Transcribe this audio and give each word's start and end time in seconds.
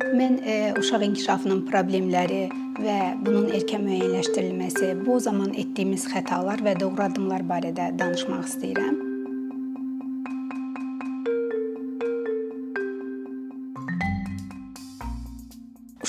Mən 0.00 0.38
e, 0.48 0.72
uşaq 0.80 1.04
inkişafının 1.10 1.60
problemləri 1.68 2.46
və 2.80 2.96
bunun 3.26 3.50
erkən 3.56 3.84
müəyyənləşdirilməsi, 3.84 4.94
bu 5.04 5.20
zaman 5.20 5.52
etdiyimiz 5.52 6.08
xətalar 6.14 6.64
və 6.64 6.78
doğru 6.80 7.04
addımlar 7.10 7.44
barədə 7.52 7.92
danışmaq 8.00 8.48
istəyirəm. 8.48 9.09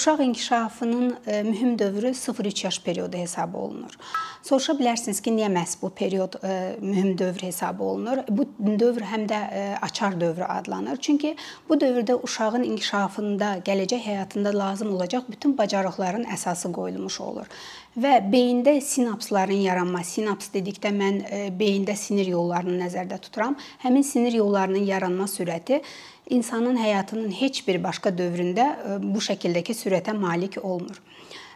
Uşaq 0.01 0.23
inkişafının 0.23 1.17
e, 1.27 1.43
mühüm 1.43 1.79
dövrü 1.79 2.07
0-3 2.07 2.65
yaş 2.65 2.81
periodu 2.81 3.17
hesab 3.17 3.53
olunur. 3.53 3.97
Soruşa 4.41 4.73
bilərsiniz 4.73 5.19
ki, 5.21 5.29
niyə 5.35 5.49
məhz 5.53 5.75
bu 5.81 5.89
period 5.89 6.39
e, 6.43 6.75
mühüm 6.81 7.17
dövr 7.17 7.43
hesab 7.45 7.79
olunur? 7.79 8.23
Bu 8.29 8.47
dövr 8.79 9.05
həm 9.11 9.27
də 9.29 9.39
e, 9.53 9.77
açar 9.81 10.21
dövrü 10.21 10.43
adlanır. 10.43 10.97
Çünki 10.97 11.35
bu 11.69 11.77
dövrdə 11.77 12.17
uşağın 12.23 12.63
inkişafında, 12.63 13.51
gələcək 13.67 14.01
həyatında 14.07 14.57
lazım 14.57 14.95
olacaq 14.95 15.29
bütün 15.29 15.57
bacarıqların 15.57 16.25
əsası 16.33 16.71
qoyulmuş 16.71 17.21
olur 17.21 17.45
və 17.97 18.13
beyində 18.31 18.77
sinapsların 18.81 19.65
yaranması, 19.65 20.21
sinaps 20.21 20.53
dedikdə 20.53 20.93
mən 20.95 21.21
beyində 21.59 21.95
sinir 21.99 22.29
yollarını 22.31 22.77
nəzərdə 22.85 23.19
tuturam. 23.25 23.57
Həmin 23.83 24.05
sinir 24.07 24.37
yollarının 24.39 24.85
yaranma 24.87 25.27
sürəti 25.27 25.81
insanın 26.31 26.77
həyatının 26.77 27.31
heç 27.41 27.67
bir 27.67 27.83
başqa 27.83 28.11
dövründə 28.15 28.67
e, 28.71 28.97
bu 29.03 29.21
şəkildəki 29.23 29.75
sürətə 29.75 30.15
malik 30.17 30.57
olmur. 30.63 31.01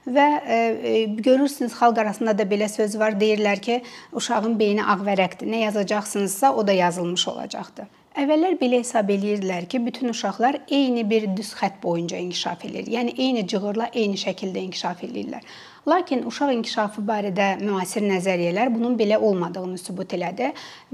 Və 0.05 0.25
e, 0.37 0.57
e, 0.91 1.03
görürsünüz 1.05 1.73
xalq 1.79 2.01
arasında 2.03 2.35
da 2.37 2.45
belə 2.49 2.67
söz 2.69 2.97
var, 2.99 3.15
deyirlər 3.21 3.61
ki, 3.61 3.81
uşağın 4.13 4.59
beyni 4.59 4.83
ağ 4.83 4.99
vərəqdir. 5.07 5.49
Nə 5.49 5.63
yazacaqsınızsa 5.65 6.53
o 6.55 6.67
da 6.67 6.75
yazılmış 6.75 7.27
olacaqdır. 7.27 7.87
Əvvəllər 8.15 8.53
belə 8.55 8.77
hesab 8.79 9.09
eləyirdilər 9.11 9.65
ki, 9.67 9.81
bütün 9.83 10.13
uşaqlar 10.13 10.55
eyni 10.77 11.01
bir 11.09 11.25
düz 11.35 11.49
xətt 11.59 11.81
boyunca 11.83 12.21
inkişaf 12.23 12.63
edir. 12.69 12.87
Yəni 12.93 13.11
eyni 13.19 13.43
cığırla 13.51 13.89
eyni 13.91 14.15
şəkildə 14.21 14.61
inkişaf 14.69 15.03
edirlər. 15.03 15.43
Lakin 15.87 16.23
uşaq 16.25 16.49
inkişafı 16.55 17.01
barədə 17.05 17.47
müasir 17.61 18.01
nəzəriyyələr 18.01 18.71
bunun 18.73 18.95
belə 18.97 19.19
olmadığını 19.21 19.77
sübut 19.77 20.15
elədi 20.17 20.47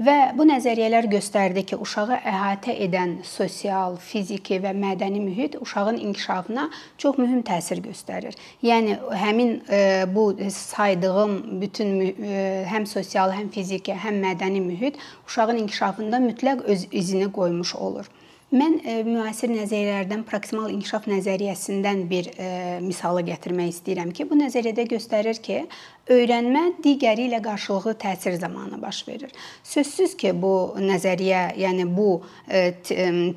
və 0.04 0.16
bu 0.36 0.44
nəzəriyyələr 0.50 1.06
göstərdi 1.14 1.62
ki, 1.70 1.78
uşağı 1.80 2.18
əhatə 2.28 2.74
edən 2.84 3.14
sosial, 3.24 3.96
fiziki 3.96 4.58
və 4.60 4.74
mədəni 4.76 5.22
mühit 5.24 5.56
uşağın 5.62 5.96
inkişafına 5.96 6.66
çox 7.00 7.16
mühüm 7.22 7.40
təsir 7.48 7.80
göstərir. 7.86 8.36
Yəni 8.62 8.98
həmin 9.22 9.54
e, 9.70 9.80
bu 10.12 10.26
saydığım 10.50 11.38
bütün 11.62 11.94
e, 12.02 12.66
həm 12.68 12.84
sosial, 12.86 13.32
həm 13.32 13.48
fiziki, 13.54 13.96
həm 13.96 14.20
mədəni 14.26 14.60
mühit 14.66 15.00
uşağın 15.24 15.62
inkişafında 15.64 16.20
mütləq 16.26 16.66
öz 16.68 16.86
izini 17.12 17.32
qoymuş 17.32 17.74
olur. 17.74 18.06
Mən 18.52 18.74
e, 18.84 18.98
müasir 19.06 19.48
nəzəriyyələrdən 19.48 20.26
proksimal 20.28 20.68
inkişaf 20.74 21.06
nəzəriyyəsindən 21.08 22.02
bir 22.10 22.26
e, 22.36 22.48
misalı 22.84 23.22
gətirmək 23.24 23.70
istəyirəm 23.72 24.10
ki, 24.12 24.26
bu 24.28 24.36
nəzəriyyədə 24.42 24.84
göstərir 24.90 25.40
ki, 25.40 25.62
öyrənmə 26.12 26.62
digəri 26.84 27.30
ilə 27.30 27.40
qarşılıqlı 27.44 27.94
təsir 28.02 28.36
zamanı 28.36 28.82
baş 28.82 28.98
verir. 29.08 29.32
Sözsüz 29.64 30.18
ki, 30.20 30.34
bu 30.42 30.52
nəzəriyyə, 30.84 31.46
yəni 31.62 31.88
bu 31.96 32.10
e, 32.50 32.74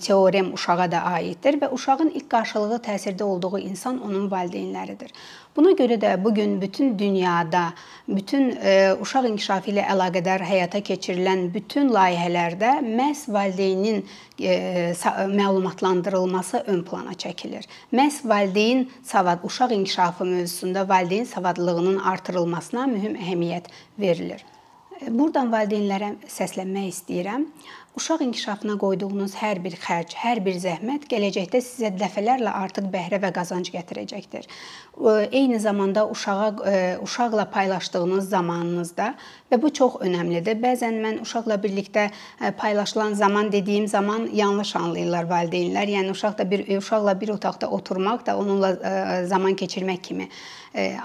teorem 0.04 0.52
uşağa 0.58 0.90
da 0.92 1.06
aiddir 1.14 1.62
və 1.64 1.72
uşağın 1.72 2.12
ilk 2.12 2.30
qarşılıqlı 2.36 2.82
təsirdə 2.90 3.24
olduğu 3.24 3.60
insan 3.70 4.04
onun 4.04 4.28
valideynləridir. 4.32 5.16
Buna 5.56 5.72
görə 5.72 5.96
də 5.96 6.18
bu 6.24 6.34
gün 6.36 6.62
bütün 6.62 7.00
dünyada, 7.00 7.70
bütün 8.08 8.50
e, 8.60 8.94
uşaq 9.00 9.30
inkişafı 9.30 9.72
ilə 9.72 9.86
əlaqədar 9.94 10.44
həyata 10.44 10.82
keçirilən 10.84 11.48
bütün 11.54 11.94
layihələrdə 11.96 12.82
məhz 12.84 13.30
valideynin 13.32 14.04
e, 14.40 14.94
məlumatlandırılması 15.12 16.64
ön 16.68 16.82
plana 16.84 17.14
çəkilir. 17.14 17.66
Məhz 17.94 18.24
valideyn 18.30 18.90
savad, 19.04 19.44
uşaq 19.44 19.72
inkişafı 19.72 20.26
mövzusunda 20.26 20.90
valideyn 20.90 21.24
savadlılığının 21.24 22.00
artırılmasına 22.00 22.88
mühüm 22.88 23.16
əhəmiyyət 23.16 23.72
verilir. 24.00 24.46
Burdan 25.04 25.50
valideynlərə 25.52 26.14
səslənmək 26.32 26.88
istəyirəm. 26.94 27.50
Uşaq 27.96 28.22
inkişafına 28.26 28.74
qoyduğunuz 28.80 29.38
hər 29.40 29.62
bir 29.64 29.76
xərc, 29.80 30.16
hər 30.20 30.42
bir 30.44 30.56
zəhmət 30.60 31.06
gələcəkdə 31.12 31.62
sizə 31.64 31.92
dəfələrlə 31.96 32.52
artıq 32.52 32.90
bəhrə 32.92 33.22
və 33.24 33.30
qazanc 33.36 33.70
gətirəcəkdir. 33.72 34.48
Eyni 35.32 35.60
zamanda 35.64 36.04
uşağa 36.12 36.50
uşaqla 37.04 37.46
paylaşdığınız 37.52 38.28
zamanınızda 38.30 39.14
və 39.52 39.62
bu 39.62 39.72
çox 39.80 39.96
önəmlidir. 40.04 40.60
Bəzən 40.64 41.00
mən 41.06 41.22
uşaqla 41.24 41.56
birlikdə 41.64 42.10
paylaşılan 42.60 43.14
zaman 43.14 43.52
dediyim 43.52 43.88
zaman 43.88 44.28
yanlış 44.34 44.76
anlayırlar 44.76 45.32
valideynlər. 45.32 45.96
Yəni 45.96 46.12
uşaq 46.12 46.38
da 46.38 46.52
bir 46.52 46.68
uşaqla 46.78 47.16
bir 47.22 47.36
otaqda 47.36 47.72
oturmaq 47.72 48.26
da 48.28 48.38
onunla 48.38 48.76
zaman 49.26 49.56
keçirmək 49.56 50.02
kimi 50.02 50.30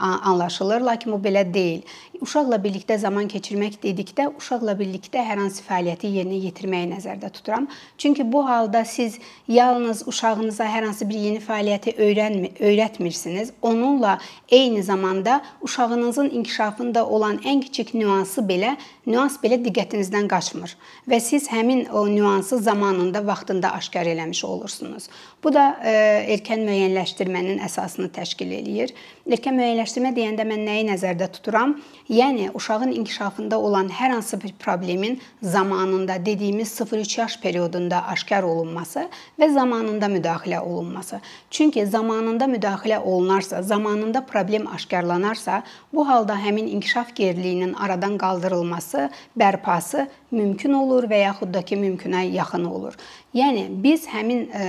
anlaşılır, 0.00 0.80
lakin 0.80 1.12
bu 1.12 1.22
belə 1.22 1.44
deyil. 1.54 1.82
Uşaqla 2.20 2.58
birlikdə 2.58 2.98
zaman 2.98 3.28
keçirmək 3.30 3.78
dedikdə 3.82 4.30
uşaqla 4.38 4.78
birlikdə 4.80 5.22
hər 5.26 5.44
hansı 5.44 5.62
fəaliyyəti 5.66 6.10
yerinə 6.16 6.41
yetirmək 6.48 6.70
etməyi 6.70 6.88
nəzərdə 6.94 7.30
tuturam. 7.32 7.68
Çünki 7.98 8.32
bu 8.32 8.44
halda 8.48 8.84
siz 8.84 9.18
yalnız 9.48 10.08
uşağınıza 10.08 10.64
hər 10.64 10.86
hansı 10.86 11.08
bir 11.08 11.18
yeni 11.18 11.41
fəaliyyəti 11.41 11.96
öyrənmir, 11.98 12.60
öyrətmirsiniz. 12.60 13.52
Onunla 13.62 14.18
eyni 14.48 14.82
zamanda 14.82 15.42
uşağınızın 15.62 16.30
inkişafında 16.30 17.06
olan 17.06 17.38
ən 17.44 17.60
kiçik 17.60 17.94
nüansı 17.94 18.41
belə, 18.41 18.76
nüans 19.06 19.38
belə 19.42 19.56
diqqətinizdən 19.64 20.28
qaçmır 20.28 20.74
və 21.08 21.20
siz 21.20 21.48
həmin 21.52 21.86
o 21.88 22.06
nüansı 22.08 22.58
zamanında, 22.58 23.26
vaxtında 23.26 23.72
aşkar 23.72 24.06
eləmiş 24.06 24.44
olursunuz. 24.44 25.08
Bu 25.44 25.52
da 25.54 25.64
e, 25.84 25.92
erkən 26.36 26.66
müəyyənləşdirmənin 26.68 27.62
əsasını 27.64 28.10
təşkil 28.12 28.52
eləyir. 28.58 28.92
Erkən 29.30 29.56
müəyyənləşdirmə 29.56 30.12
deyəndə 30.16 30.44
mən 30.48 30.66
nəyi 30.68 30.84
nəzərdə 30.90 31.30
tuturam? 31.32 31.78
Yəni 32.10 32.50
uşağın 32.54 32.92
inkişafında 32.92 33.58
olan 33.58 33.88
hər 33.88 34.12
hansı 34.12 34.40
bir 34.42 34.52
problemin 34.58 35.20
zamanında 35.42 36.26
dediyimiz 36.26 36.80
0-3 36.80 37.20
yaş 37.20 37.40
periodunda 37.40 38.02
aşkar 38.06 38.42
olunması 38.42 39.06
və 39.38 39.52
zamanında 39.54 40.06
müdaxilə 40.06 40.58
olunması. 40.60 41.20
Çünki 41.50 41.86
zamanında 41.86 42.44
müdaxilə 42.44 42.98
olunarsa, 42.98 43.62
zamanında 43.62 44.24
problem 44.26 44.66
aşkarlanarsa, 44.66 45.62
bu 45.92 46.08
halda 46.08 46.34
həmin 46.34 46.66
inkişaf 46.66 47.16
geriliyinin 47.16 47.74
aradan 47.74 48.18
qaldırılması, 48.18 48.99
bərpası 49.38 50.06
mümkün 50.30 50.72
olur 50.82 51.08
və 51.10 51.22
yaxud 51.24 51.54
da 51.54 51.62
ki, 51.62 51.78
mümkünə 51.80 52.24
yaxın 52.34 52.64
olur. 52.68 52.96
Yəni 53.34 53.66
biz 53.84 54.06
həmin 54.10 54.46
e, 54.50 54.64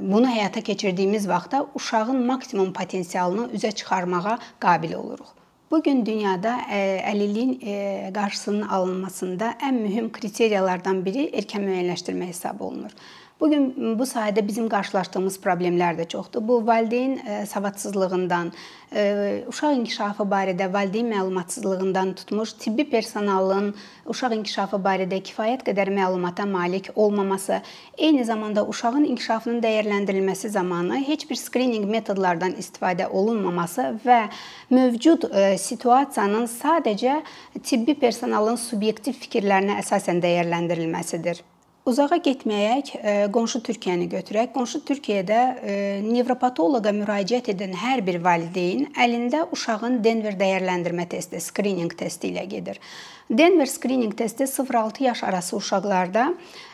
bunu 0.00 0.28
həyata 0.32 0.62
keçirdiyimiz 0.64 1.28
vaxtda 1.28 1.66
uşağın 1.74 2.22
maksimum 2.26 2.72
potensialını 2.72 3.50
üzə 3.56 3.72
çıxarmağa 3.72 4.38
qabil 4.60 4.94
oluruq. 4.94 5.36
Bu 5.70 5.82
gün 5.82 6.06
dünyada 6.06 6.58
e, 6.70 6.80
əlilliyin 7.12 7.58
e, 7.66 8.10
qarşısının 8.14 8.68
alınmasında 8.68 9.54
ən 9.60 9.80
mühüm 9.82 10.12
kriteriyalardan 10.12 11.00
biri 11.04 11.26
erkən 11.34 11.66
müəyyənləşdirmə 11.66 12.28
hesab 12.30 12.60
olunur. 12.60 12.94
Bu 13.40 13.50
gün 13.50 13.98
bu 13.98 14.04
sahədə 14.08 14.40
bizim 14.46 14.68
qarşılaşdığımız 14.72 15.34
problemlər 15.44 15.98
də 15.98 16.06
çoxdur. 16.08 16.40
Bu 16.48 16.54
valideyn 16.66 17.18
savadsızlığından, 17.44 18.52
uşaq 19.50 19.74
inkişafı 19.76 20.24
barədə 20.30 20.70
valideyn 20.72 21.10
məlumatsızlığından 21.12 22.14
tutmuş 22.16 22.54
tibbi 22.62 22.86
personalın 22.90 23.74
uşaq 24.08 24.38
inkişafı 24.38 24.80
barədə 24.86 25.18
kifayət 25.20 25.66
qədər 25.66 25.90
məlumata 25.92 26.46
malik 26.48 26.88
olmaması, 26.94 27.58
eyni 27.98 28.24
zamanda 28.24 28.64
uşağın 28.64 29.04
inkişafının 29.04 29.60
dəyərləndirilməsi 29.66 30.48
zamanı 30.48 31.02
heç 31.08 31.26
bir 31.30 31.36
skrininq 31.36 31.84
metodlardan 31.90 32.56
istifadə 32.56 33.06
olunmaması 33.06 33.98
və 34.06 34.22
mövcud 34.70 35.28
situasiyanın 35.60 36.48
sadəcə 36.54 37.18
tibbi 37.60 37.98
personalın 38.00 38.56
subyektiv 38.56 39.20
fikirlərinə 39.26 39.76
əsasən 39.84 40.24
dəyərləndirilməsidir. 40.24 41.44
Uzağa 41.86 42.16
getməyək, 42.18 42.88
e, 42.98 43.10
qonşu 43.30 43.60
Türkiyəni 43.62 44.08
götürək. 44.10 44.48
Qonşu 44.56 44.80
Türkiyədə 44.88 45.36
e, 45.38 45.74
nevropatoloqa 46.02 46.90
müraciət 46.90 47.52
edən 47.52 47.76
hər 47.78 48.02
bir 48.02 48.18
valideyn 48.24 48.88
əlində 48.98 49.44
uşağın 49.54 50.00
Denver 50.02 50.34
dəyərləndirmə 50.34 51.06
testi, 51.12 51.38
skrininq 51.38 51.94
testi 51.94 52.32
ilə 52.32 52.42
gedir. 52.50 52.82
Denver 53.30 53.70
skrininq 53.70 54.18
testi 54.18 54.48
0-6 54.50 55.02
yaş 55.06 55.22
arası 55.30 55.56
uşaqlarda 55.56 56.26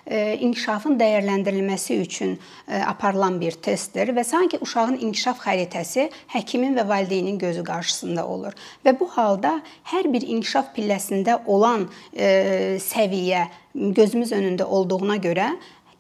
e, 0.06 0.38
inkişafın 0.48 0.96
dəyərləndirilməsi 1.00 2.00
üçün 2.00 2.38
aparılan 2.87 3.37
bir 3.40 3.60
testdir 3.60 4.14
və 4.16 4.25
sanki 4.25 4.64
uşağın 4.64 4.96
inkişaf 4.96 5.44
xəritəsi 5.44 6.08
həkimin 6.32 6.72
və 6.81 6.88
valideynin 6.88 7.37
gözü 7.40 7.64
qarşısında 7.69 8.25
olur. 8.28 8.56
Və 8.84 8.96
bu 9.00 9.12
halda 9.12 9.58
hər 9.92 10.08
bir 10.12 10.25
inkişaf 10.25 10.72
pilləsində 10.76 11.42
olan 11.44 11.90
səviyyə 12.12 13.50
gözümüz 13.74 14.32
önündə 14.32 14.64
olduğuna 14.64 15.16
görə 15.16 15.52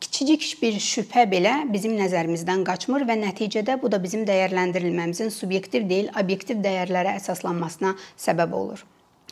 kiçicik 0.02 0.44
bir 0.62 0.78
şübhə 0.82 1.24
belə 1.30 1.54
bizim 1.72 1.94
nəzərimizdən 1.98 2.64
qaçmır 2.66 3.06
və 3.08 3.16
nəticədə 3.22 3.78
bu 3.82 3.90
da 3.92 4.02
bizim 4.02 4.24
dəyərləndirilməmizin 4.28 5.30
subyektiv 5.30 5.86
deyil, 5.90 6.10
obyektiv 6.18 6.62
dəyərlərə 6.64 7.16
əsaslanmasına 7.20 7.94
səbəb 8.18 8.56
olur. 8.58 8.82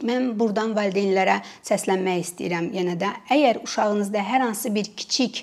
Mən 0.07 0.31
burdan 0.39 0.73
valideynlərə 0.77 1.41
səslənmək 1.67 2.23
istəyirəm 2.25 2.71
yenə 2.73 2.95
də. 3.01 3.11
Əgər 3.35 3.61
uşağınızda 3.67 4.23
hər 4.25 4.47
hansı 4.47 4.73
bir 4.75 4.89
kiçik 4.97 5.43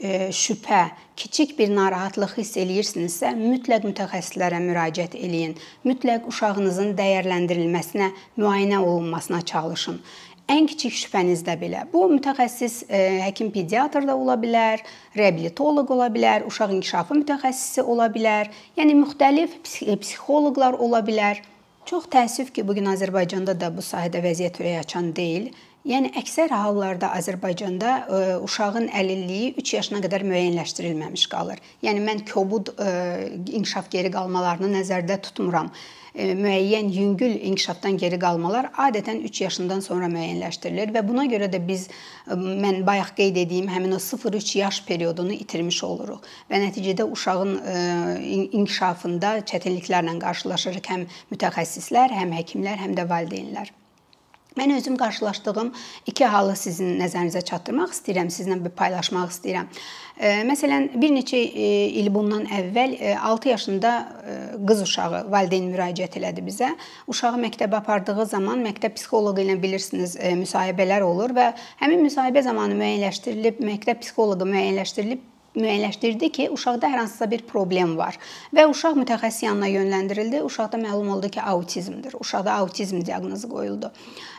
şübhə, 0.00 0.90
kiçik 1.16 1.58
bir 1.58 1.68
narahatlıq 1.74 2.38
hiss 2.38 2.56
eləyirsinizsə, 2.56 3.34
mütləq 3.36 3.84
mütəxəssislərə 3.84 4.60
müraciət 4.64 5.16
eləyin. 5.18 5.56
Mütləq 5.84 6.28
uşağınızın 6.30 6.94
dəyərləndirilməsinə, 6.96 8.10
müayinə 8.40 8.80
olunmasına 8.80 9.42
çalışın. 9.52 10.00
Ən 10.50 10.66
kiçik 10.66 10.96
şübhənizdə 10.98 11.54
belə. 11.60 11.84
Bu 11.92 12.06
mütəxəssis 12.10 12.80
e, 12.88 13.02
həkim 13.22 13.52
pediatr 13.54 14.06
da 14.08 14.16
ola 14.16 14.34
bilər, 14.40 14.80
reabilitoloq 15.14 15.92
ola 15.94 16.08
bilər, 16.10 16.46
uşaq 16.48 16.72
inkişafı 16.78 17.20
mütəxəssisi 17.20 17.84
ola 17.84 18.08
bilər. 18.10 18.50
Yəni 18.80 18.96
müxtəlif 19.04 19.60
psixoloqlar 19.62 20.80
ola 20.80 21.04
bilər. 21.06 21.44
Çox 21.86 22.08
təəssüf 22.10 22.50
ki, 22.56 22.64
bu 22.66 22.74
gün 22.74 22.90
Azərbaycanda 22.90 23.54
da 23.60 23.70
bu 23.74 23.84
sahədə 23.84 24.24
vəziyyət 24.24 24.58
ürək 24.62 24.80
açan 24.82 25.12
deyil. 25.14 25.52
Yəni 25.88 26.10
əksər 26.20 26.52
hallarda 26.52 27.08
Azərbaycanda 27.16 27.92
ə, 28.04 28.16
e, 28.16 28.32
uşağın 28.44 28.90
əlilliyi 29.00 29.54
3 29.62 29.70
yaşına 29.78 30.02
qədər 30.04 30.26
müəyyənləşdirilməmiş 30.28 31.24
qalır. 31.32 31.62
Yəni 31.80 32.02
mən 32.04 32.20
kobud 32.28 32.68
ə, 32.74 32.84
e, 32.84 33.30
inkişaf 33.56 33.88
geri 33.94 34.10
qalmalarını 34.12 34.68
nəzərdə 34.74 35.16
tutmuram. 35.24 35.70
Ə, 35.72 36.26
e, 36.26 36.28
müəyyən 36.36 36.92
yüngül 36.92 37.32
inkişafdan 37.48 37.96
geri 37.96 38.20
qalmalar 38.20 38.68
adətən 38.76 39.24
3 39.24 39.42
yaşından 39.46 39.80
sonra 39.88 40.12
müəyyənləşdirilir 40.12 40.92
və 40.98 41.06
buna 41.08 41.24
görə 41.32 41.48
də 41.48 41.64
biz 41.64 41.88
ə, 41.88 42.36
mən 42.36 42.84
bayaq 42.84 43.16
qeyd 43.16 43.40
etdiyim 43.46 43.72
həmin 43.72 43.96
o 43.96 44.04
0-3 44.10 44.52
yaş 44.60 44.84
periodunu 44.84 45.32
itirmiş 45.32 45.80
oluruq 45.88 46.28
və 46.52 46.60
nəticədə 46.68 47.08
uşağın 47.08 47.56
ə, 47.56 47.82
inkişafında 48.52 49.38
çətinliklərlə 49.48 50.20
qarşılaşırıq 50.28 50.92
həm 50.92 51.10
mütəxəssislər, 51.32 52.20
həm 52.20 52.36
həkimlər, 52.42 52.82
həm 52.84 52.98
də 53.00 53.08
valideynlər. 53.08 53.79
Mən 54.58 54.74
özüm 54.74 54.96
qarşılaşdığım 54.98 55.72
iki 56.10 56.26
halı 56.26 56.56
sizin 56.58 56.96
nəzərinizə 56.98 57.44
çatdırmaq 57.46 57.92
istəyirəm, 57.94 58.30
sizinlə 58.34 58.58
bir 58.64 58.72
paylaşmaq 58.74 59.30
istəyirəm. 59.30 59.70
Məsələn, 60.50 60.88
bir 61.00 61.14
neçə 61.14 61.38
il 62.00 62.10
bundan 62.12 62.44
əvvəl 62.58 62.96
6 63.30 63.48
yaşında 63.48 63.92
qız 64.68 64.82
uşağı 64.84 65.22
valideyn 65.32 65.70
müraciət 65.70 66.18
elədi 66.20 66.44
bizə. 66.44 66.74
Uşağı 67.08 67.40
məktəbə 67.46 67.78
apardığı 67.78 68.26
zaman 68.34 68.60
məktəb 68.66 68.98
psixoloqu 68.98 69.46
ilə 69.46 69.56
bilirsiniz, 69.62 70.18
müsahibələr 70.42 71.06
olur 71.06 71.32
və 71.38 71.52
həmin 71.80 72.04
müsahibə 72.04 72.42
zamanı 72.44 72.76
müəyyənləşdirilib, 72.82 73.62
məktəb 73.64 74.02
psixoloqu 74.02 74.50
müəyyənləşdirilib 74.50 75.29
müəyyənləşdirdi 75.58 76.30
ki, 76.30 76.44
uşaqda 76.54 76.90
hər 76.92 77.02
hansısa 77.02 77.26
bir 77.30 77.42
problem 77.48 77.96
var 77.98 78.18
və 78.54 78.66
uşaq 78.70 78.98
mütəxəssis 79.00 79.46
yanına 79.48 79.70
yönləndirildi. 79.72 80.42
Uşaqda 80.46 80.78
məlum 80.78 81.10
oldu 81.16 81.30
ki, 81.34 81.42
autizmdir. 81.42 82.14
Uşaqda 82.20 82.54
autizm 82.62 83.00
diaqnozu 83.06 83.50
qoyuldu. 83.50 83.90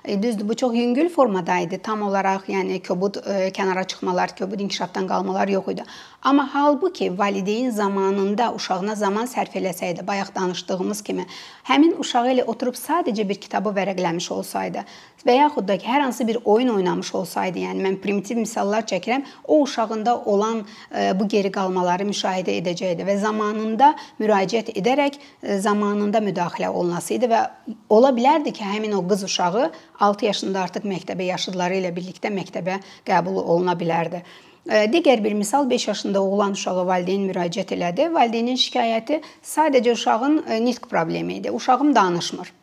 E, 0.06 0.24
düzdür, 0.24 0.48
bu 0.50 0.56
çox 0.56 0.75
yüngül 0.75 1.10
formada 1.10 1.58
idi. 1.60 1.81
Tam 1.84 2.02
olaraq, 2.08 2.48
yəni 2.48 2.80
kobud 2.88 3.19
e, 3.25 3.50
kənara 3.52 3.84
çıxmalar, 3.88 4.36
kobud 4.38 4.60
inkişafdan 4.60 5.08
qalmalar 5.08 5.48
yox 5.48 5.68
idi. 5.74 5.84
Amma 6.23 6.50
halbuki 6.53 7.18
valideyn 7.18 7.69
zamanında 7.69 8.53
uşağına 8.53 8.95
zaman 8.95 9.25
sərf 9.25 9.56
eləsəydi, 9.57 10.03
bayaq 10.07 10.27
danışdığımız 10.35 11.00
kimi, 11.01 11.23
həmin 11.65 11.95
uşağı 11.97 12.33
ilə 12.35 12.44
oturub 12.45 12.75
sadəcə 12.77 13.25
bir 13.29 13.39
kitabı 13.41 13.71
vərəqləmiş 13.73 14.27
olsaydı 14.35 14.83
və 15.25 15.33
yaxud 15.39 15.65
da 15.65 15.79
ki, 15.81 15.88
hər 15.89 16.03
hansı 16.06 16.27
bir 16.27 16.38
oyun 16.45 16.69
oynamış 16.75 17.09
olsaydı, 17.15 17.63
yəni 17.63 17.81
mən 17.85 17.97
primitiv 18.03 18.38
misallar 18.38 18.85
çəkirəm, 18.91 19.25
o 19.47 19.62
uşağında 19.63 20.15
olan 20.19 20.62
e, 20.94 21.19
bu 21.19 21.27
geri 21.27 21.51
qalmaları 21.51 22.06
müşahidə 22.06 22.53
edəcəkdi 22.62 23.09
və 23.09 23.17
zamanında 23.17 23.89
müraciət 24.21 24.69
edərək 24.77 25.17
e, 25.17 25.57
zamanında 25.57 26.21
müdaxilə 26.21 26.69
olunasıydı 26.69 27.31
və 27.33 27.41
ola 27.89 28.13
bilərdi 28.13 28.53
ki, 28.53 28.69
həmin 28.75 28.94
o 28.94 29.01
qız 29.07 29.25
uşağı 29.25 29.71
6 30.00 30.25
yaşında 30.25 30.63
artıq 30.69 30.85
məktəbə 30.94 31.33
yaşıdları 31.33 31.81
ilə 31.81 31.94
birlikdə 31.97 32.29
məktəbə 32.38 32.77
qəbul 33.09 33.41
oluna 33.41 33.74
bilərdi. 33.74 34.21
E, 34.69 34.86
digər 34.94 35.24
bir 35.24 35.34
misal 35.34 35.69
5 35.69 35.88
yaşında 35.88 36.22
oğlan 36.22 36.52
uşağı 36.58 36.88
valideyn 36.88 37.28
müraciət 37.30 37.74
elədi. 37.75 38.10
Valideynin 38.13 38.60
şikayəti 38.62 39.22
sadəcə 39.44 39.96
uşağın 39.98 40.42
nitq 40.66 40.90
problemi 40.90 41.40
idi. 41.42 41.52
Uşağım 41.52 41.96
danışmır. 41.96 42.54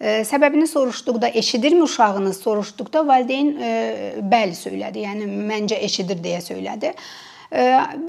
Səbəbini 0.00 0.66
soruşduqda 0.66 1.28
eşidirmi 1.28 1.82
uşağınız 1.82 2.40
soruşduqda 2.42 3.06
valideyn 3.06 3.52
bəli 4.32 4.56
söylədi. 4.58 5.04
Yəni 5.06 5.28
məncə 5.50 5.78
eşidir 5.86 6.18
deyə 6.24 6.40
söylədi. 6.42 6.90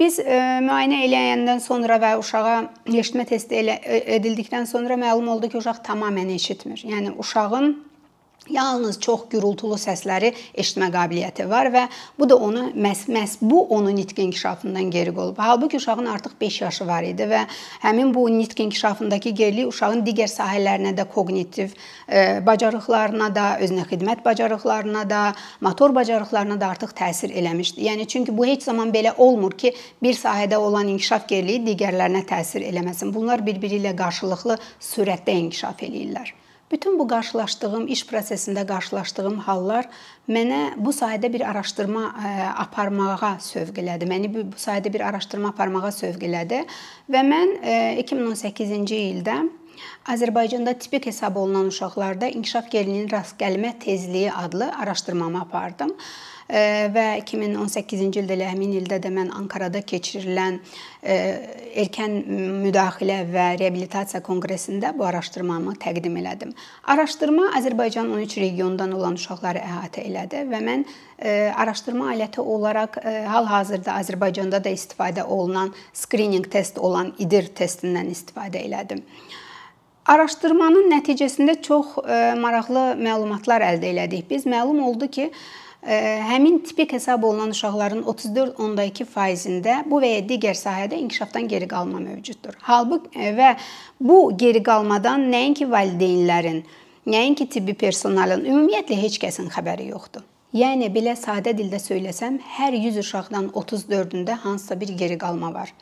Biz 0.00 0.18
müayinə 0.66 1.04
eləyəndən 1.06 1.62
sonra 1.62 2.00
və 2.02 2.16
uşağa 2.18 2.56
eşitmə 2.90 3.24
testi 3.30 3.62
edildikdən 4.18 4.66
sonra 4.66 4.98
məlum 4.98 5.30
oldu 5.36 5.48
ki, 5.52 5.60
uşaq 5.62 5.84
tamamilə 5.86 6.34
eşitmir. 6.34 6.82
Yəni 6.90 7.14
uşağın 7.22 7.70
Yalnız 8.50 9.00
çox 9.00 9.26
gürultulu 9.30 9.74
səsləri 9.80 10.30
eşitmə 10.54 10.86
qabiliyyəti 10.94 11.48
var 11.50 11.66
və 11.74 11.86
bu 12.18 12.28
da 12.30 12.36
onu 12.36 12.68
məs, 12.78 13.06
məs 13.10 13.36
bu 13.40 13.64
onun 13.74 13.96
nitq 13.96 14.20
inkişafından 14.22 14.90
geri 14.90 15.14
qolub. 15.14 15.38
Halbuki 15.38 15.76
uşağın 15.76 16.06
artıq 16.06 16.36
5 16.40 16.60
yaşı 16.60 16.86
var 16.86 17.02
idi 17.02 17.26
və 17.26 17.42
həmin 17.82 18.14
bu 18.14 18.28
nitq 18.38 18.62
inkişafındakı 18.62 19.34
gerilik 19.40 19.72
uşağın 19.72 20.04
digər 20.06 20.30
sahələrinə 20.30 20.94
də 20.96 21.08
koqnitiv 21.14 21.74
e, 22.08 22.46
bacarıqlarına 22.46 23.32
da, 23.34 23.48
özünə 23.60 23.88
xidmət 23.90 24.24
bacarıqlarına 24.24 25.10
da, 25.10 25.34
motor 25.60 25.94
bacarıqlarına 25.94 26.60
da 26.60 26.70
artıq 26.76 26.94
təsir 27.02 27.34
eləmişdi. 27.34 27.82
Yəni 27.90 28.06
çünki 28.06 28.38
bu 28.38 28.46
heç 28.46 28.62
zaman 28.62 28.94
belə 28.94 29.16
olmur 29.16 29.58
ki, 29.58 29.74
bir 30.02 30.14
sahədə 30.14 30.56
olan 30.56 30.88
inkişaf 30.94 31.28
geriliyi 31.28 31.64
digərlərinə 31.66 32.22
təsir 32.30 32.62
eləməsin. 32.70 33.14
Bunlar 33.14 33.46
bir-biri 33.46 33.82
ilə 33.82 33.96
qarşılıqlı 33.98 34.58
sürətdə 34.94 35.34
inkişaf 35.42 35.82
eləyirlər. 35.82 36.45
Bütün 36.70 36.98
bu 36.98 37.06
qarşılaşdığım 37.08 37.86
iş 37.94 38.02
prosesində 38.10 38.64
qarşılaşdığım 38.66 39.38
hallar 39.46 39.86
mənə 40.28 40.74
bu 40.76 40.90
sahədə 40.90 41.30
bir 41.32 41.44
araşdırma 41.50 42.02
e, 42.02 42.32
aparmağa 42.64 43.36
sövq 43.40 43.78
elədi. 43.82 44.08
Məni 44.10 44.32
bu 44.34 44.42
sahədə 44.58 44.92
bir 44.92 45.06
araşdırma 45.06 45.54
aparmağa 45.54 45.92
sövq 45.94 46.26
elədi 46.26 46.64
və 47.12 47.22
mən 47.30 47.54
2018-ci 48.02 48.98
e, 48.98 49.06
ildə 49.12 49.38
Azərbaycanda 50.10 50.74
tipik 50.78 51.06
hesab 51.06 51.36
olunan 51.36 51.70
uşaqlarda 51.70 52.28
inkişaf 52.34 52.70
geriliyinin 52.70 53.10
rast 53.10 53.38
gəlmə 53.40 53.76
tezliyi 53.78 54.32
adlı 54.32 54.72
araşdırmamı 54.82 55.40
apardım 55.40 55.94
və 56.46 57.04
2018-ci 57.24 58.20
ildə 58.22 58.36
elə 58.36 58.50
həmin 58.52 58.76
ildə 58.78 59.00
də 59.02 59.10
mən 59.10 59.32
Ankarada 59.34 59.80
keçirilən 59.82 60.60
erkən 61.02 62.12
müdaxilə 62.62 63.18
və 63.32 63.46
reabilitasiya 63.60 64.22
konqresində 64.26 64.92
bu 64.96 65.04
araşdırmamı 65.08 65.74
təqdim 65.82 66.20
elədim. 66.22 66.52
Araşdırma 66.86 67.50
Azərbaycanın 67.58 68.14
13 68.20 68.38
regionundan 68.44 68.94
olan 68.94 69.18
uşaqları 69.18 69.64
əhatə 69.66 70.06
elədi 70.06 70.44
və 70.52 70.60
mən 70.68 70.86
araşdırma 71.56 72.12
aləti 72.14 72.44
olaraq 72.44 73.00
hal-hazırda 73.32 73.98
Azərbaycanda 74.02 74.62
da 74.62 74.70
istifadə 74.70 75.24
olunan 75.24 75.74
skrininq 75.92 76.46
test 76.52 76.78
olan 76.78 77.12
İDIR 77.18 77.50
testindən 77.58 78.14
istifadə 78.14 78.62
elədim. 78.62 79.02
Araşdırmanın 80.06 80.86
nəticəsində 80.92 81.56
çox 81.66 81.96
maraqlı 82.38 82.92
məlumatlar 83.02 83.64
əldə 83.72 83.90
elədik. 83.90 84.28
Biz 84.30 84.46
məlum 84.46 84.84
oldu 84.86 85.08
ki, 85.10 85.32
həmin 85.86 86.58
tipik 86.58 86.92
hesab 86.92 87.22
olunan 87.22 87.50
uşaqların 87.54 88.02
34.2%-də 88.02 89.76
bu 89.90 90.00
və 90.02 90.12
ya 90.16 90.22
digər 90.26 90.58
sahədə 90.58 90.98
inkişafdan 90.98 91.48
geri 91.48 91.68
qalma 91.70 92.00
mövcuddur. 92.02 92.56
Halbuki 92.66 93.32
və 93.38 93.54
bu 94.00 94.32
geri 94.38 94.62
qalmadan 94.62 95.28
nəinki 95.30 95.68
valideynlərin, 95.70 96.64
nəinki 97.06 97.46
tibbi 97.48 97.74
personalın, 97.74 98.42
ümumiyyətlə 98.44 98.98
heç 99.02 99.20
kəsin 99.22 99.52
xəbəri 99.54 99.92
yoxdur. 99.92 100.26
Yəni 100.56 100.88
belə 100.94 101.12
sadə 101.18 101.52
dildə 101.56 101.78
söyləsəm, 101.82 102.38
hər 102.56 102.74
100 102.74 102.98
uşaqdan 103.02 103.48
34-ündə 103.52 104.38
hansısa 104.42 104.80
bir 104.80 104.92
geri 104.98 105.18
qalma 105.18 105.52
var. 105.54 105.72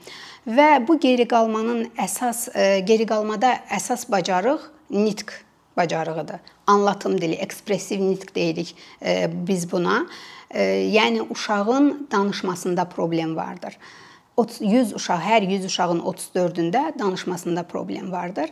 Və 0.47 0.83
bu 0.87 0.99
geri 1.01 1.29
qalmanın 1.31 1.87
əsas 2.01 2.49
geri 2.89 3.07
qalmada 3.07 3.55
əsas 3.73 4.09
bacarıq 4.11 4.67
nitq 4.91 5.33
bacarığıdır. 5.77 6.41
Anlatım 6.67 7.21
dili, 7.21 7.35
ekspressiv 7.35 8.01
nitq 8.01 8.35
deyirik 8.35 8.77
e, 9.03 9.31
biz 9.47 9.73
buna. 9.73 10.07
E, 10.51 10.63
yəni 10.95 11.27
uşağın 11.31 12.09
danışmasında 12.11 12.85
problem 12.85 13.37
vardır. 13.37 13.79
100 14.61 14.95
uşaq, 14.95 15.21
hər 15.23 15.45
100 15.47 15.65
uşağın 15.65 16.01
34-ündə 16.01 16.99
danışmasında 16.99 17.63
problem 17.63 18.13
vardır. 18.13 18.51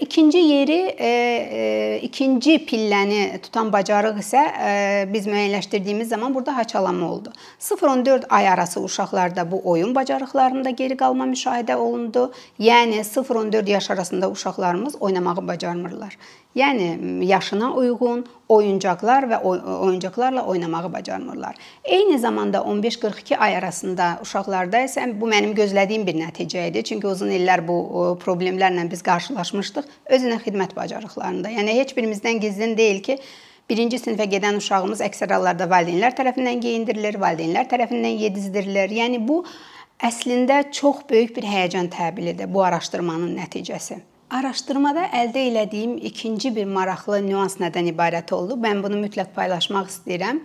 İkinci 0.00 0.38
yeri, 0.38 0.96
e, 0.98 1.06
e, 1.06 2.00
ikinci 2.02 2.56
pilləni 2.66 3.38
tutan 3.38 3.68
bacarıq 3.70 4.16
isə 4.18 4.40
e, 4.66 4.72
biz 5.12 5.28
müəyyənləşdirdiyimiz 5.30 6.08
zaman 6.10 6.34
burada 6.34 6.56
haçalama 6.56 7.10
oldu. 7.12 7.32
0-14 7.60 8.26
ay 8.28 8.48
arası 8.48 8.80
uşaqlarda 8.80 9.50
bu 9.50 9.60
oyun 9.64 9.94
bacarıqlarında 9.94 10.70
geri 10.70 10.96
qalma 10.96 11.24
müşahidə 11.24 11.74
olundu. 11.74 12.32
Yəni 12.58 13.04
0-14 13.04 13.70
yaş 13.70 13.90
arasında 13.90 14.30
uşaqlarımız 14.30 14.96
oynamağı 15.00 15.48
bacarmırlar. 15.48 16.18
Yəni 16.56 17.24
yaşına 17.24 17.74
uyğun 17.74 18.24
oyuncaqlar 18.48 19.22
və 19.30 19.36
oyuncaqlarla 19.78 20.42
oynamağı 20.46 20.92
bacarmırlar. 20.92 21.54
Eyni 21.84 22.18
zamanda 22.18 22.58
15-42 22.58 23.36
ay 23.36 23.56
arasında 23.56 24.18
uşaqlarda 24.22 24.80
isə 24.82 25.20
bu 25.20 25.28
mənim 25.30 25.54
gözlədiyim 25.54 26.06
bir 26.06 26.18
nəticə 26.18 26.66
idi. 26.72 26.82
Çünki 26.82 27.06
uzun 27.06 27.30
illər 27.30 27.62
bu 27.68 28.18
problemlərlə 28.24 28.90
biz 28.90 29.02
qarşılaşmışdıq 29.06 29.59
özünə 29.60 30.40
xidmət 30.44 30.74
bacarıqlarında. 30.76 31.52
Yəni 31.58 31.76
heç 31.82 31.94
birimizdən 31.96 32.42
gizlin 32.42 32.76
deyil 32.78 33.00
ki, 33.06 33.20
Birinci 33.70 34.00
sinifə 34.02 34.24
gedən 34.26 34.56
uşağımız 34.58 34.98
əksər 35.06 35.30
hallarda 35.30 35.68
valideynlər 35.70 36.16
tərəfindən 36.18 36.58
geyindirilir, 36.64 37.20
valideynlər 37.22 37.68
tərəfindən 37.70 38.16
yedizdirilir. 38.18 38.90
Yəni 38.98 39.20
bu 39.28 39.44
əslində 40.02 40.64
çox 40.74 41.04
böyük 41.10 41.36
bir 41.36 41.46
həyəcan 41.46 41.86
təbilidir 41.94 42.50
bu 42.50 42.64
araşdırmanın 42.66 43.36
nəticəsi. 43.38 44.00
Araşdırmada 44.30 45.08
əldə 45.10 45.40
etdiyim 45.58 45.96
ikinci 46.06 46.52
bir 46.54 46.68
maraqlı 46.70 47.18
nüans 47.24 47.56
nədən 47.58 47.88
ibarət 47.90 48.30
oldu? 48.30 48.54
Mən 48.62 48.78
bunu 48.84 49.00
mütləq 49.00 49.32
paylaşmaq 49.34 49.88
istəyirəm. 49.90 50.38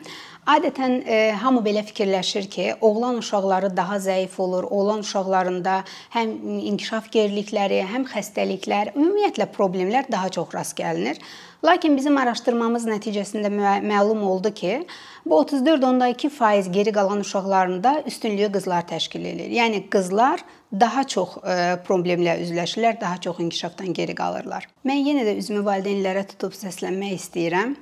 Adətən 0.49 0.95
e, 1.05 1.19
hamı 1.41 1.61
belə 1.65 1.83
fikirləşir 1.85 2.47
ki, 2.49 2.65
oğlan 2.81 3.19
uşaqları 3.21 3.69
daha 3.77 3.99
zəif 4.01 4.39
olur. 4.41 4.65
Oğlan 4.73 5.05
uşaqlarında 5.05 5.75
həm 6.17 6.33
inkişaf 6.71 7.11
gerilikləri, 7.13 7.83
həm 7.93 8.07
xəstəliklər, 8.09 8.95
ümumiyyətlə 8.97 9.51
problemlər 9.53 10.09
daha 10.09 10.33
çox 10.33 10.57
rast 10.57 10.77
gəlinir. 10.81 11.21
Lakin 11.65 11.97
bizim 11.97 12.17
araşdırmamız 12.17 12.89
nəticəsində 12.89 13.53
məlum 13.85 14.25
oldu 14.25 14.53
ki, 14.53 14.83
bu 15.25 15.43
34.2% 15.43 16.73
geri 16.73 16.91
qalan 16.93 17.21
uşaqlarında 17.25 17.99
üstünlüyü 18.05 18.51
qızlar 18.57 18.85
təşkil 18.89 19.25
edir. 19.33 19.49
Yəni 19.61 19.85
qızlar 19.89 20.45
daha 20.79 21.03
çox 21.07 21.37
e, 21.43 21.55
problemlə 21.87 22.37
üzləşirlər, 22.43 22.99
daha 23.01 23.17
çox 23.21 23.39
inkişafdan 23.39 23.93
geri 23.93 24.15
qalırlar. 24.15 24.67
Mən 24.85 25.01
yenə 25.05 25.25
də 25.27 25.35
üzümü 25.39 25.63
valideynlərə 25.65 26.25
tutub 26.31 26.55
səslənmək 26.57 27.15
istəyirəm. 27.19 27.75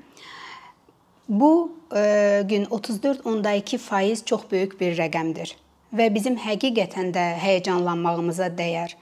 Bu 1.29 1.51
e, 1.95 2.43
gün 2.50 2.65
34.2% 2.65 4.25
çox 4.25 4.47
böyük 4.51 4.79
bir 4.79 4.97
rəqəmdir 5.00 5.55
və 5.93 6.09
bizim 6.13 6.38
həqiqətən 6.41 7.13
də 7.15 7.27
həyəcanlanmağımıza 7.41 8.50
dəyər. 8.57 8.97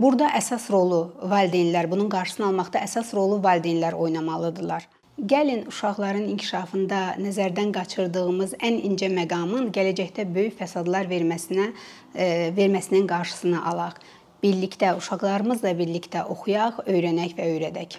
Burada 0.00 0.30
əsas 0.38 0.70
rolu 0.72 1.10
valideynlər, 1.28 1.90
bunun 1.90 2.08
qarşısını 2.12 2.46
almaqda 2.48 2.80
əsas 2.86 3.12
rolu 3.14 3.36
valideynlər 3.44 3.92
oynamalıdırlar. 4.00 4.88
Gəlin 5.18 5.66
uşaqların 5.68 6.28
inkişafında 6.32 6.98
nəzərdən 7.20 7.72
qaçırdığımız 7.74 8.54
ən 8.64 8.78
incə 8.88 9.10
məqamın 9.12 9.66
gələcəkdə 9.76 10.24
böyük 10.34 10.54
fəsadlar 10.60 11.10
verməsinə 11.10 11.66
e, 12.14 12.28
verməsinin 12.56 13.08
qarşısını 13.10 13.60
alaq. 13.72 13.98
Birlikdə 14.42 14.94
uşaqlarımızla 14.96 15.74
birlikdə 15.76 16.24
oxuyaq, 16.24 16.80
öyrənək 16.86 17.36
və 17.36 17.50
öyrədək. 17.56 17.98